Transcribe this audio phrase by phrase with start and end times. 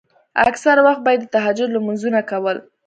[0.49, 2.57] اکثره وخت به يې د تهجد لمونځونه کول.